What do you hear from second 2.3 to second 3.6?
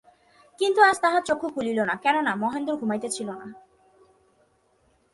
মহেন্দ্র ঘুমাইতেছিল না।